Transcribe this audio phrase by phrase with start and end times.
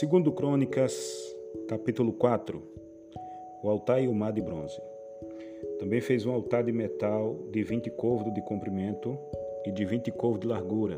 [0.00, 0.92] Segundo Crônicas,
[1.68, 2.60] capítulo 4,
[3.62, 4.76] o altar e o mar de bronze.
[5.78, 9.16] Também fez um altar de metal de 20 côvados de comprimento
[9.64, 10.96] e de 20 côvados de largura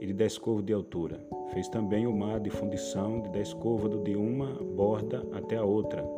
[0.00, 1.18] e de 10 côvados de altura.
[1.52, 6.08] Fez também o mar de fundição de 10 côvados de uma borda até a outra,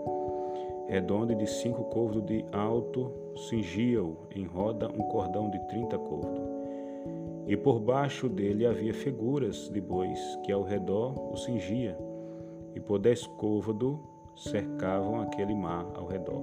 [0.86, 3.10] redondo de 5 côvados de alto,
[3.48, 6.53] cingia-o em roda um cordão de 30 côvados
[7.46, 11.96] e por baixo dele havia figuras de bois que ao redor o cingia,
[12.74, 14.00] e por dez côvado
[14.34, 16.42] cercavam aquele mar ao redor.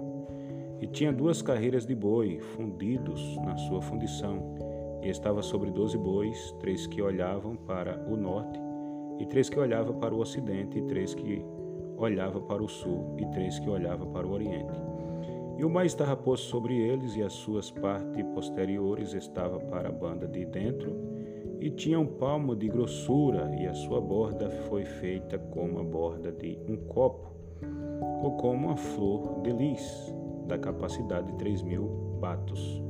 [0.79, 4.55] E tinha duas carreiras de boi fundidos na sua fundição,
[5.01, 8.59] e estava sobre doze bois, três que olhavam para o norte,
[9.19, 11.43] e três que olhavam para o ocidente, e três que
[11.97, 14.90] olhavam para o sul, e três que olhavam para o oriente.
[15.61, 20.27] E o estava posto sobre eles, e as suas partes posteriores estavam para a banda
[20.27, 20.91] de dentro,
[21.59, 26.31] e tinha um palmo de grossura, e a sua borda foi feita como a borda
[26.31, 27.29] de um copo,
[28.23, 30.11] ou como uma flor de lis,
[30.47, 32.81] da capacidade de três mil batos.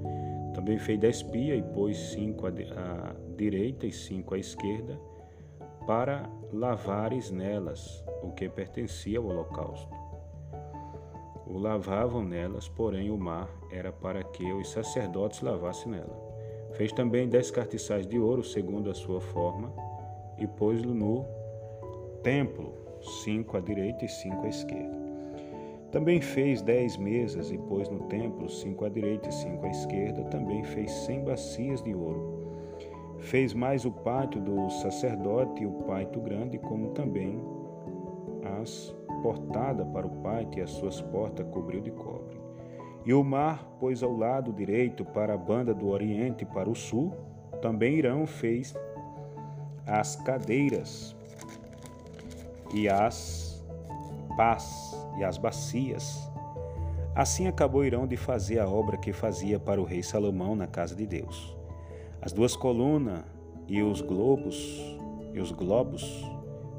[0.54, 2.52] Também fez dez pia e pôs cinco à
[3.36, 4.98] direita e cinco à esquerda,
[5.86, 10.01] para lavares nelas o que pertencia ao holocausto
[11.52, 16.32] o lavavam nelas, porém o mar era para que os sacerdotes lavassem nela.
[16.72, 19.74] Fez também dez cartiçais de ouro, segundo a sua forma,
[20.38, 21.26] e pôs-lo no
[22.24, 22.74] templo,
[23.24, 24.98] cinco à direita e cinco à esquerda.
[25.92, 30.24] Também fez dez mesas e pôs no templo, cinco à direita e cinco à esquerda.
[30.26, 32.40] Também fez cem bacias de ouro.
[33.18, 37.44] Fez mais o pátio do sacerdote e o pátio grande, como também
[38.62, 42.40] as portada para o pátio e as suas portas cobriu de cobre.
[43.06, 46.76] E o mar pôs ao lado direito para a banda do oriente e para o
[46.76, 47.14] sul.
[47.62, 48.76] Também Irão fez
[49.88, 51.16] as cadeiras
[52.74, 53.66] e as
[54.38, 56.30] pás e as bacias.
[57.16, 60.96] Assim acabou Irão de fazer a obra que fazia para o rei Salomão na casa
[60.96, 61.56] de Deus.
[62.22, 63.24] As duas colunas
[63.68, 64.98] e os globos
[65.34, 66.24] e os globos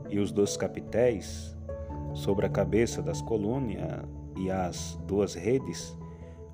[0.09, 1.56] e os dois capitéis
[2.15, 3.77] sobre a cabeça das colunas
[4.37, 5.97] e as duas redes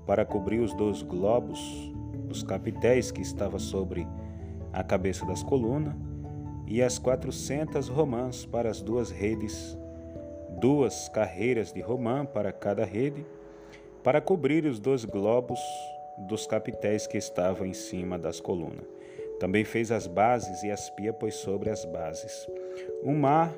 [0.07, 1.61] para cobrir os dois globos,
[2.31, 4.07] os capitéis que estavam sobre
[4.73, 5.95] a cabeça das colunas
[6.67, 9.77] e as quatrocentas romãs para as duas redes,
[10.61, 13.25] duas carreiras de romã para cada rede,
[14.03, 15.61] para cobrir os dois globos
[16.19, 18.85] dos capitéis que estavam em cima das colunas.
[19.39, 22.47] Também fez as bases e as pia pôs sobre as bases.
[23.05, 23.55] Um mar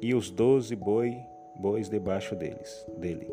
[0.00, 1.16] e os doze boi,
[1.58, 3.26] bois debaixo deles, dele.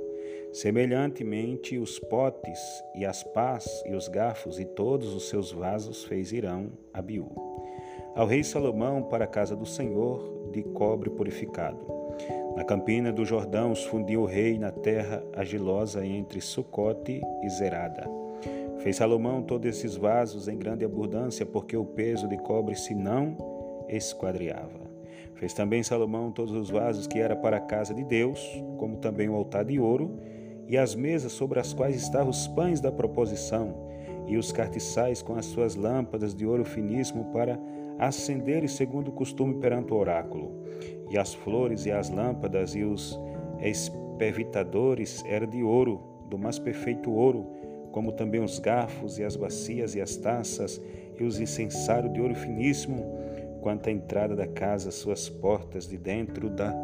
[0.53, 2.59] Semelhantemente, os potes
[2.93, 7.27] e as pás e os garfos e todos os seus vasos fez Irão a Biú.
[8.15, 11.79] Ao rei Salomão para a casa do Senhor de cobre purificado.
[12.55, 18.07] Na campina do Jordão os fundiu o rei na terra agilosa entre Sucote e Zerada.
[18.77, 23.35] Fez Salomão todos esses vasos em grande abundância, porque o peso de cobre se não
[23.89, 24.82] esquadriava.
[25.35, 28.39] Fez também Salomão todos os vasos que era para a casa de Deus,
[28.77, 30.19] como também o altar de ouro,
[30.67, 33.75] e as mesas sobre as quais estavam os pães da proposição,
[34.27, 37.59] e os cartiçais com as suas lâmpadas de ouro finíssimo para
[37.99, 40.63] acenderem segundo o costume perante o oráculo.
[41.09, 43.19] E as flores e as lâmpadas e os
[43.61, 47.45] espevitadores eram de ouro, do mais perfeito ouro,
[47.91, 50.81] como também os garfos e as bacias e as taças
[51.19, 53.05] e os incensários de ouro finíssimo,
[53.63, 56.75] quanto à entrada da casa, suas portas de dentro da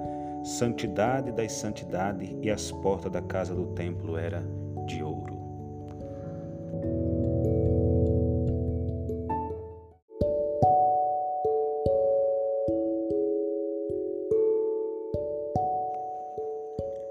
[0.45, 4.41] santidade das santidades e as portas da casa do templo era
[4.87, 5.37] de ouro.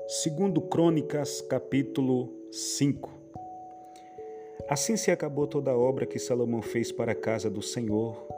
[0.09, 3.11] Segundo Crônicas, capítulo 5.
[4.67, 8.38] Assim se acabou toda a obra que Salomão fez para a casa do Senhor,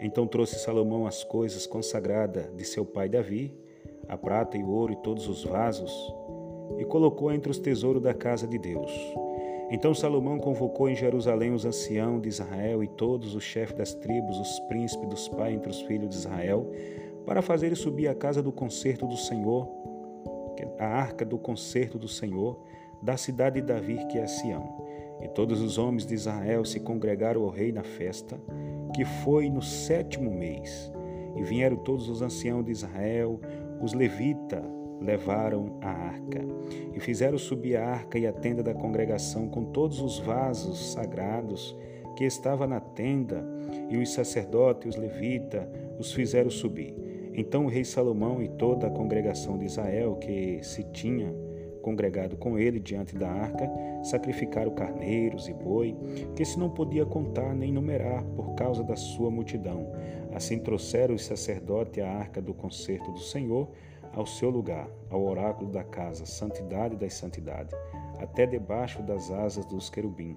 [0.00, 3.54] então trouxe Salomão as coisas consagradas de seu pai Davi,
[4.08, 5.92] a prata e o ouro e todos os vasos,
[6.78, 8.92] e colocou entre os tesouros da casa de Deus.
[9.70, 14.38] Então Salomão convocou em Jerusalém os anciãos de Israel e todos os chefes das tribos,
[14.38, 16.70] os príncipes dos pais entre os filhos de Israel,
[17.26, 19.68] para fazerem subir a casa do concerto do Senhor,
[20.78, 22.58] a arca do concerto do Senhor,
[23.02, 24.86] da cidade de Davi, que é Sião.
[25.20, 28.40] E todos os homens de Israel se congregaram ao rei na festa,
[28.94, 30.92] que foi no sétimo mês.
[31.36, 33.40] E vieram todos os anciãos de Israel,
[33.80, 34.62] os levitas
[35.00, 36.44] levaram a arca.
[36.94, 41.76] E fizeram subir a arca e a tenda da congregação com todos os vasos sagrados
[42.16, 43.46] que estava na tenda,
[43.88, 45.68] e os sacerdotes, os levitas,
[46.00, 46.92] os fizeram subir.
[47.32, 51.32] Então o rei Salomão e toda a congregação de Israel que se tinha
[51.88, 53.66] congregado com ele diante da arca,
[54.02, 55.96] sacrificaram carneiros e boi,
[56.36, 59.90] que se não podia contar nem numerar por causa da sua multidão.
[60.34, 63.70] Assim trouxeram os sacerdotes a arca do concerto do Senhor
[64.12, 67.74] ao seu lugar, ao oráculo da casa, santidade das santidades,
[68.18, 70.36] até debaixo das asas dos querubim,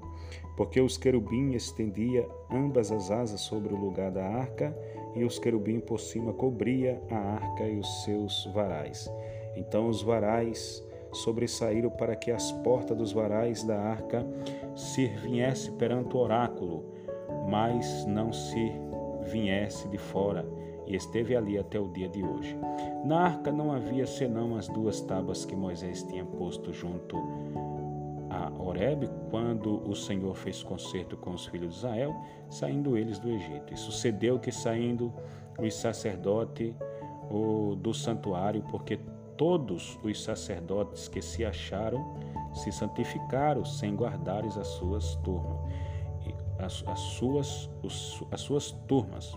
[0.55, 4.73] porque os querubim estendia ambas as asas sobre o lugar da arca,
[5.13, 9.11] e os querubim por cima cobria a arca e os seus varais.
[9.57, 10.81] Então os varais
[11.13, 14.25] sobressaíram para que as portas dos varais da arca
[14.75, 16.85] se viesse perante o oráculo,
[17.49, 18.71] mas não se
[19.23, 20.45] viesse de fora,
[20.87, 22.57] e esteve ali até o dia de hoje.
[23.05, 27.17] Na arca não havia senão as duas tábuas que Moisés tinha posto junto
[28.29, 32.15] a Horebe, quando o Senhor fez concerto com os filhos de Israel,
[32.49, 33.73] saindo eles do Egito.
[33.73, 35.13] E sucedeu que saindo
[35.59, 36.73] os sacerdotes
[37.77, 38.99] do santuário, porque
[39.41, 42.13] todos os sacerdotes que se acharam
[42.53, 45.57] se santificaram sem guardares as suas turmas,
[46.59, 47.67] as, as, suas,
[48.29, 49.35] as suas turmas.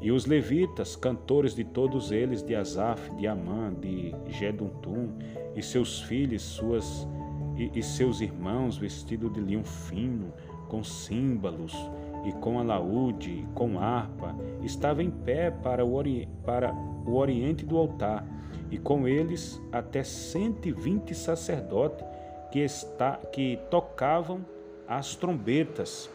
[0.00, 5.10] E os levitas, cantores de todos eles, de Asaf, de Amã, de Geduntum,
[5.54, 7.06] e seus filhos, suas
[7.56, 10.32] e, e seus irmãos, vestidos de linho fino,
[10.68, 11.72] com símbolos
[12.24, 14.34] e com alaúde, com harpa,
[14.64, 16.74] estavam em pé para o, ori para
[17.06, 18.26] o oriente do altar
[18.70, 22.04] e com eles até 120 sacerdotes
[22.50, 24.44] que, está, que tocavam
[24.86, 26.10] as trombetas.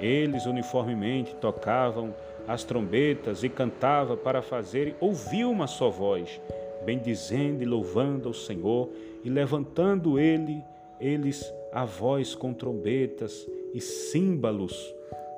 [0.00, 2.14] Eles uniformemente tocavam
[2.46, 6.40] as trombetas e cantavam para fazer ouvir uma só voz,
[6.84, 8.90] bendizendo e louvando ao Senhor
[9.24, 10.62] e levantando ele
[11.00, 14.94] eles a voz com trombetas e símbolos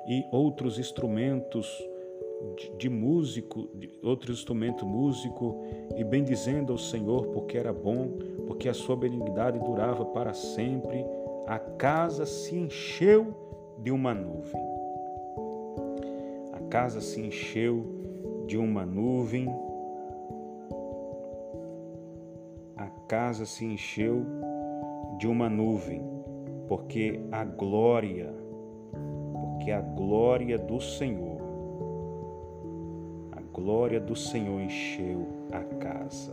[0.07, 1.67] e outros instrumentos
[2.55, 5.61] de, de músico, de outro instrumento músico,
[5.95, 8.09] e bendizendo ao Senhor, porque era bom,
[8.47, 11.05] porque a sua benignidade durava para sempre.
[11.47, 13.33] A casa se encheu
[13.79, 14.61] de uma nuvem.
[16.53, 17.85] A casa se encheu
[18.45, 19.47] de uma nuvem.
[22.77, 24.25] A casa se encheu
[25.17, 26.01] de uma nuvem,
[26.67, 28.33] porque a glória,
[29.33, 31.38] porque a glória do Senhor
[33.59, 36.31] glória do Senhor encheu a casa.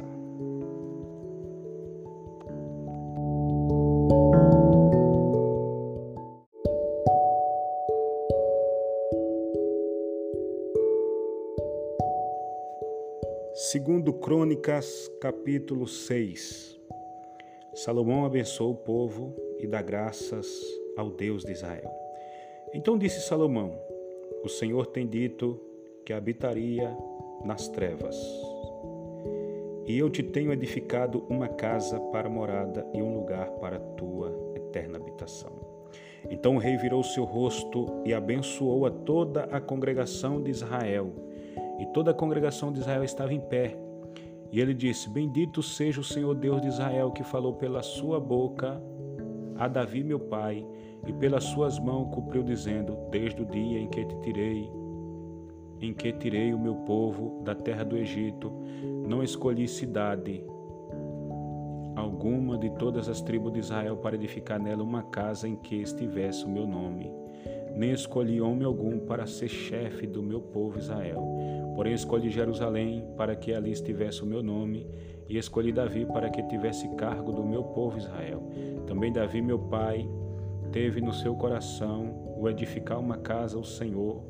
[13.55, 16.79] Segundo Crônicas, capítulo 6.
[17.75, 20.47] Salomão abençoou o povo e dá graças
[20.97, 21.91] ao Deus de Israel.
[22.73, 23.77] Então disse Salomão:
[24.45, 25.61] O Senhor tem dito
[26.07, 26.97] que habitaria
[27.45, 28.17] nas trevas.
[29.85, 34.99] E eu te tenho edificado uma casa para morada e um lugar para tua eterna
[34.99, 35.53] habitação.
[36.31, 41.13] Então o rei virou seu rosto e abençoou a toda a congregação de Israel.
[41.81, 43.77] E toda a congregação de Israel estava em pé.
[44.53, 48.81] E ele disse: Bendito seja o Senhor Deus de Israel, que falou pela sua boca
[49.57, 50.65] a Davi, meu pai,
[51.07, 54.86] e pelas suas mãos cumpriu, dizendo: Desde o dia em que te tirei
[55.81, 58.53] em que tirei o meu povo da terra do Egito,
[59.07, 60.45] não escolhi cidade
[61.95, 66.45] alguma de todas as tribos de Israel para edificar nela uma casa em que estivesse
[66.45, 67.11] o meu nome.
[67.75, 71.23] Nem escolhi homem algum para ser chefe do meu povo Israel.
[71.75, 74.87] Porém, escolhi Jerusalém para que ali estivesse o meu nome,
[75.29, 78.43] e escolhi Davi para que tivesse cargo do meu povo Israel.
[78.87, 80.09] Também Davi, meu pai,
[80.73, 84.23] teve no seu coração o edificar uma casa ao Senhor,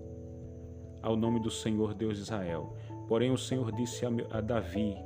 [1.07, 2.75] ao nome do Senhor Deus de Israel.
[3.07, 4.97] Porém o Senhor disse a Davi,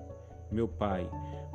[0.50, 1.06] meu pai,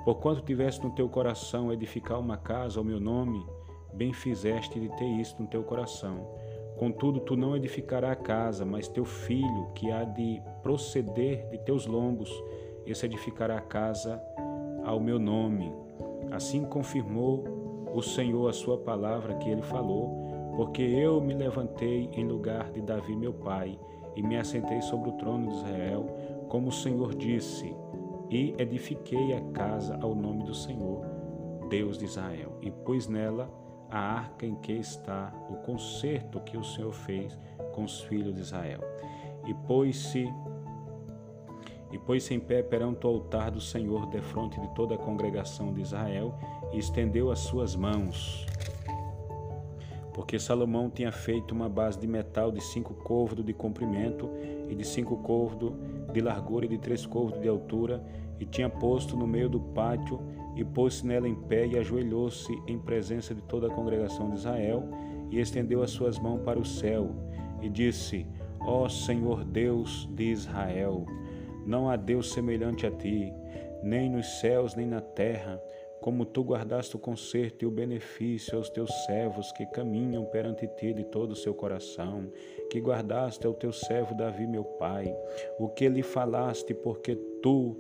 [0.06, 3.44] porquanto tiveste no teu coração edificar uma casa ao meu nome,
[3.92, 6.30] bem fizeste de ter isto no teu coração.
[6.78, 11.88] Contudo, tu não edificarás a casa, mas teu filho, que há de proceder de teus
[11.88, 12.32] lombos,
[12.86, 14.22] esse edificará a casa
[14.84, 15.74] ao meu nome.
[16.32, 17.44] Assim confirmou
[17.96, 22.82] o Senhor a sua palavra que ele falou, porque eu me levantei em lugar de
[22.82, 23.80] Davi, meu pai,
[24.16, 26.08] e me assentei sobre o trono de Israel,
[26.50, 27.76] como o Senhor disse,
[28.30, 31.06] e edifiquei a casa ao nome do Senhor,
[31.70, 33.50] Deus de Israel, e pus nela
[33.90, 37.38] a arca em que está o concerto que o Senhor fez
[37.74, 38.82] com os filhos de Israel.
[39.46, 40.28] E pôs-se
[41.92, 45.82] e pôs-se em pé perante o altar do Senhor, defronte de toda a congregação de
[45.82, 46.38] Israel,
[46.74, 48.46] e estendeu as suas mãos
[50.16, 54.30] porque Salomão tinha feito uma base de metal de cinco côvados de comprimento
[54.70, 55.74] e de cinco côvados
[56.14, 58.02] de largura e de três côvados de altura,
[58.40, 60.22] e tinha posto no meio do pátio
[60.56, 64.88] e pôs-se nela em pé e ajoelhou-se em presença de toda a congregação de Israel
[65.30, 67.10] e estendeu as suas mãos para o céu
[67.62, 68.26] e disse:
[68.62, 71.06] Ó Senhor Deus de Israel,
[71.66, 73.34] não há Deus semelhante a ti,
[73.84, 75.62] nem nos céus nem na terra,
[76.06, 80.94] como tu guardaste o conserto e o benefício aos teus servos que caminham perante ti
[80.94, 82.32] de todo o seu coração,
[82.70, 85.12] que guardaste ao teu servo Davi, meu pai,
[85.58, 87.76] o que lhe falaste, porque tu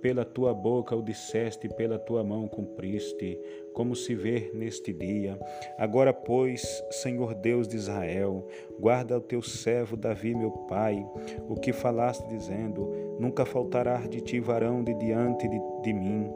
[0.00, 3.38] pela tua boca o disseste pela tua mão cumpriste,
[3.72, 5.38] como se vê neste dia.
[5.78, 8.44] Agora, pois, Senhor Deus de Israel,
[8.80, 11.06] guarda o teu servo Davi, meu pai,
[11.48, 16.28] o que falaste, dizendo: Nunca faltará de ti varão de diante de, de mim,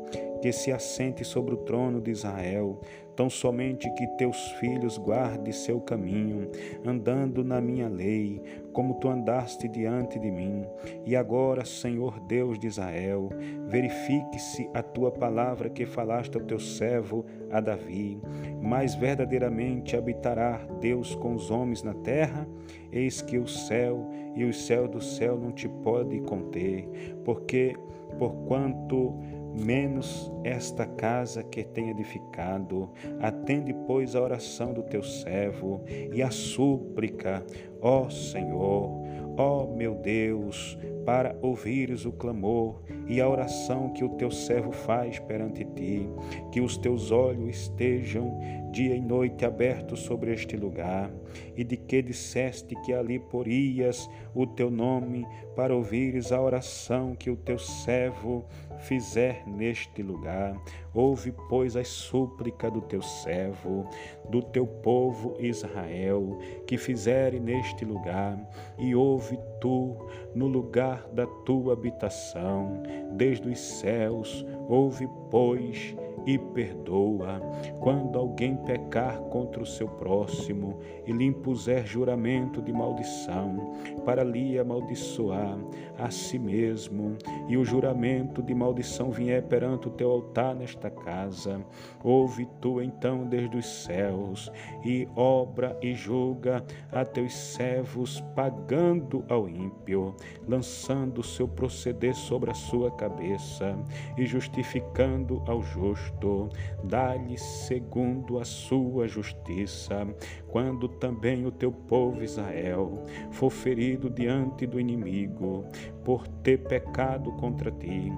[0.42, 2.80] que se assente sobre o trono de Israel
[3.14, 6.50] tão somente que teus filhos guarde seu caminho,
[6.84, 10.64] andando na minha lei, como tu andaste diante de mim.
[11.04, 13.28] E agora, Senhor Deus de Israel,
[13.68, 18.20] verifique-se a tua palavra que falaste ao teu servo, a Davi.
[18.60, 22.48] Mais verdadeiramente habitará Deus com os homens na terra?
[22.90, 26.88] Eis que o céu e o céu do céu não te pode conter,
[27.24, 27.76] porque
[28.18, 29.14] porquanto
[29.54, 32.90] menos esta casa que tem edificado.
[33.20, 35.82] Atende, pois, a oração do teu servo
[36.12, 37.44] e a súplica,
[37.80, 38.90] ó Senhor,
[39.36, 45.18] ó meu Deus, para ouvires o clamor e a oração que o teu servo faz
[45.18, 46.08] perante ti,
[46.50, 48.38] que os teus olhos estejam
[48.72, 51.10] dia e noite abertos sobre este lugar,
[51.56, 57.30] e de que disseste que ali porias o teu nome para ouvires a oração que
[57.30, 58.46] o teu servo
[58.78, 60.56] fizer neste lugar.
[60.94, 63.88] Ouve, pois, a súplica do teu servo,
[64.28, 68.38] do teu povo Israel, que fizere neste lugar,
[68.78, 69.96] e ouve tu
[70.34, 72.82] no lugar da tua habitação,
[73.12, 75.94] desde os céus, ouve, pois,
[76.26, 77.40] e perdoa.
[77.80, 83.74] Quando alguém pecar contra o seu próximo e lhe impuser juramento de maldição,
[84.04, 85.58] para lhe amaldiçoar
[85.98, 87.16] a si mesmo,
[87.48, 91.64] e o juramento de maldição vier perante o teu altar nesta casa,
[92.02, 94.50] ouve tu então desde os céus,
[94.84, 100.14] e obra e julga a teus servos, pagando ao ímpio,
[100.46, 103.76] lançando o seu proceder sobre a sua cabeça,
[104.16, 106.48] e justificando ao justo justo,
[106.84, 110.06] dá-lhe segundo a sua justiça,
[110.48, 115.64] quando também o teu povo Israel for ferido diante do inimigo,
[116.04, 118.12] por ter pecado contra ti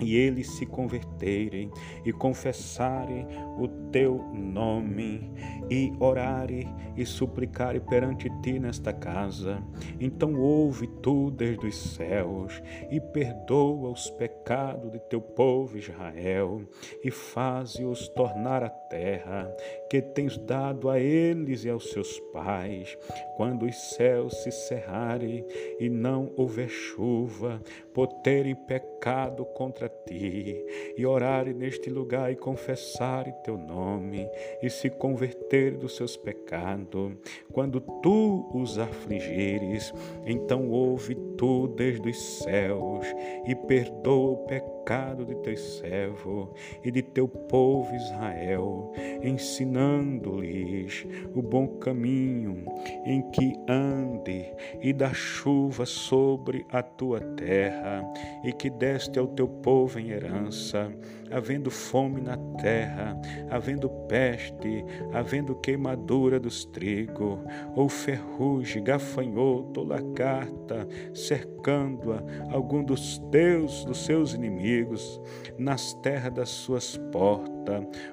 [0.00, 1.70] e eles se converterem
[2.04, 3.26] e confessarem
[3.58, 5.32] o teu nome
[5.70, 9.62] e orarem e suplicarem perante ti nesta casa,
[10.00, 16.62] então ouve tu desde os céus e perdoa os pecados de teu povo Israel
[17.04, 19.54] e faze-os tornar a terra
[19.88, 22.96] que tens dado a eles e aos seus pais,
[23.36, 25.44] quando os céus se cerrarem
[25.78, 27.62] e não houver chuva,
[27.94, 30.64] por terem pecado contra ti,
[30.96, 34.26] e orarem neste lugar e confessarem teu nome,
[34.62, 37.12] e se converterem dos seus pecados,
[37.52, 39.92] quando tu os afligires,
[40.24, 43.06] então ouve tu desde os céus
[43.46, 48.92] e perdoa o pecado de teu servo e de teu povo Israel,
[49.22, 52.64] ensinando-lhes o bom caminho
[53.04, 54.46] em que ande
[54.80, 58.02] e dá chuva sobre a tua terra
[58.44, 60.92] e que deste ao teu povo em herança,
[61.30, 67.38] havendo fome na terra, havendo peste, havendo queimadura dos trigo,
[67.74, 72.22] ou ferrugem, gafanhoto, lagarta, cercando-a
[72.52, 75.20] algum dos teus, dos seus inimigos,
[75.58, 77.58] nas terras das suas portas,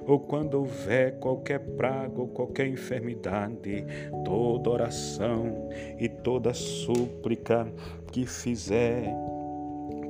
[0.05, 3.85] ou quando houver qualquer praga ou qualquer enfermidade,
[4.25, 7.71] toda oração e toda súplica
[8.11, 9.05] que fizer,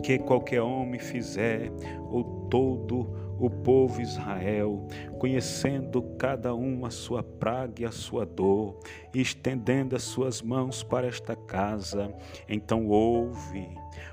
[0.06, 1.72] que qualquer homem fizer,
[2.12, 8.78] ou todo o povo Israel, conhecendo cada um a sua praga e a sua dor,
[9.12, 12.14] e estendendo as suas mãos para esta casa.
[12.48, 13.68] Então ouve,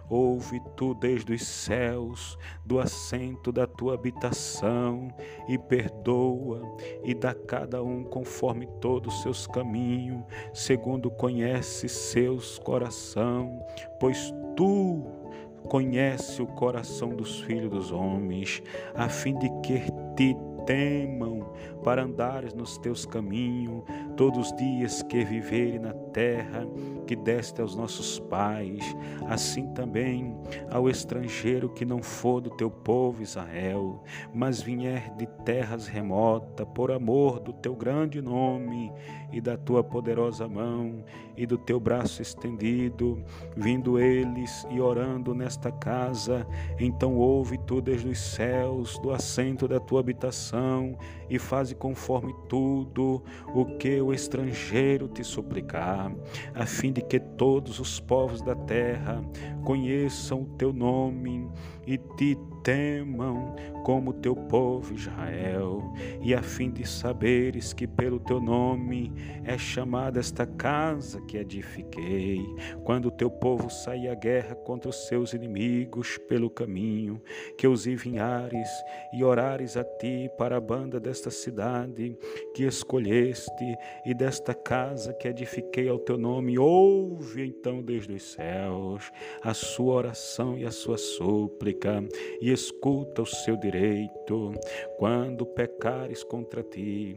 [0.09, 5.09] ouve tu desde os céus, do assento da tua habitação,
[5.47, 6.63] e perdoa,
[7.05, 13.63] e dá cada um conforme todos os seus caminhos, segundo conhece seus coração,
[14.01, 15.22] pois tu
[15.69, 18.63] Conhece o coração dos filhos dos homens,
[18.95, 19.81] a fim de que
[20.17, 21.53] te temam
[21.83, 23.85] para andares nos teus caminhos,
[24.17, 26.67] todos os dias que viverem na terra
[27.07, 30.37] que deste aos nossos pais, assim também
[30.71, 34.03] ao estrangeiro que não for do teu povo Israel,
[34.33, 38.93] mas vier de terras remotas, por amor do teu grande nome
[39.33, 41.05] e da tua poderosa mão
[41.37, 43.23] e do teu braço estendido,
[43.57, 46.47] vindo eles e orando nesta casa,
[46.79, 50.97] então ouve tu desde os céus, do assento da tua habitação,
[51.31, 53.23] e faze conforme tudo
[53.55, 56.13] o que o estrangeiro te suplicar,
[56.55, 59.23] a fim de que todos os povos da terra
[59.65, 61.49] conheçam o teu nome
[61.87, 63.55] e te temam
[63.85, 69.13] como teu povo Israel, e a fim de saberes que pelo teu nome
[69.45, 72.41] é chamada esta casa que edifiquei,
[72.85, 77.21] quando teu povo sair à guerra contra os seus inimigos pelo caminho,
[77.59, 78.69] que os enviares
[79.13, 82.17] e orares a ti para a banda desta cidade
[82.55, 83.77] que escolheste
[84.07, 89.11] e desta casa que edifiquei ao teu nome, ouve então desde os céus
[89.43, 92.03] a sua oração e a sua súplica,
[92.41, 94.53] e escuta o seu direito
[94.99, 97.17] quando pecares contra ti,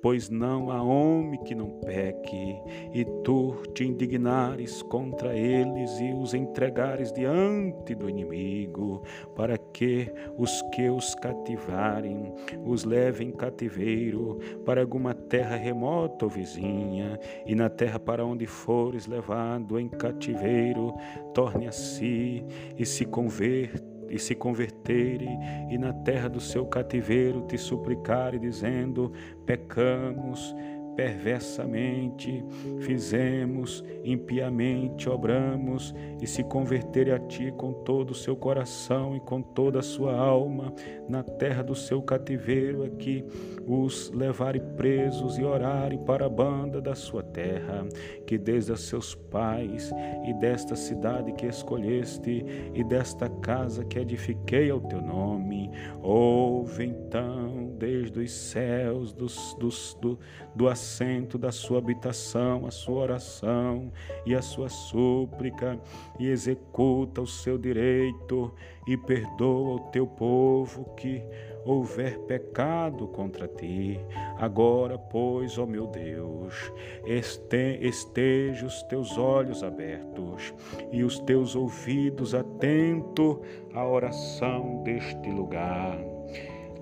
[0.00, 2.56] pois não há homem que não peque,
[2.94, 9.02] e tu te indignares contra eles e os entregares diante do inimigo,
[9.34, 12.32] para que os que os cativarem
[12.64, 19.06] os levem cativeiro para alguma terra remota ou vizinha, e na terra para onde fores
[19.06, 20.94] levado em cativeiro,
[21.34, 22.44] torne a si
[22.78, 25.38] e se converta e se converterem
[25.70, 29.12] e na terra do seu cativeiro te suplicarem, dizendo:
[29.44, 30.54] pecamos
[30.96, 32.42] perversamente
[32.80, 39.42] fizemos, impiamente obramos, e se converterem a ti com todo o seu coração e com
[39.42, 40.72] toda a sua alma,
[41.08, 43.24] na terra do seu cativeiro, aqui
[43.66, 47.86] os levarem presos e orarem para a banda da sua terra,
[48.26, 49.90] que desde seus pais
[50.26, 52.44] e desta cidade que escolheste
[52.74, 55.70] e desta casa que edifiquei ao teu nome,
[56.02, 60.18] ouve então desde os céus dos, dos, do,
[60.54, 63.92] do assento da sua habitação, a sua oração
[64.24, 65.78] e a sua súplica,
[66.18, 68.54] e executa o seu direito
[68.86, 71.20] e perdoa o teu povo que
[71.64, 73.98] houver pecado contra ti.
[74.38, 76.72] Agora, pois, ó meu Deus,
[77.04, 80.54] este, esteja os teus olhos abertos
[80.92, 83.38] e os teus ouvidos atentos
[83.74, 86.15] à oração deste lugar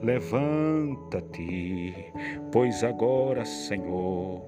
[0.05, 1.95] Levanta-te,
[2.53, 4.43] pois agora, Senhor,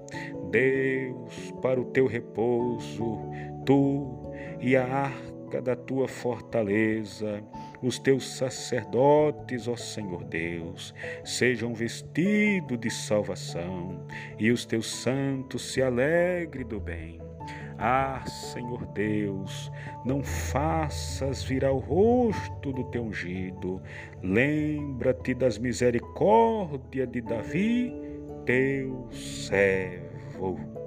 [0.51, 3.17] Deus, para o teu repouso,
[3.65, 7.43] tu e a arca da tua fortaleza,
[7.81, 10.93] os teus sacerdotes, ó Senhor Deus,
[11.25, 14.05] sejam vestidos de salvação,
[14.37, 17.19] e os teus santos se alegrem do bem.
[17.79, 19.71] Ah, Senhor Deus,
[20.03, 23.81] não faças virar o rosto do teu ungido.
[24.23, 27.93] Lembra-te das misericórdias de Davi,
[28.45, 30.86] teu servo.